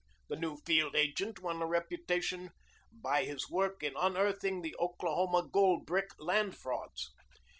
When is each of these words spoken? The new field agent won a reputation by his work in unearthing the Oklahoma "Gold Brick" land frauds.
The 0.29 0.35
new 0.35 0.57
field 0.57 0.95
agent 0.95 1.41
won 1.43 1.61
a 1.61 1.67
reputation 1.67 2.49
by 2.91 3.23
his 3.23 3.51
work 3.51 3.83
in 3.83 3.93
unearthing 3.95 4.63
the 4.63 4.75
Oklahoma 4.79 5.47
"Gold 5.51 5.85
Brick" 5.85 6.07
land 6.17 6.57
frauds. 6.57 7.11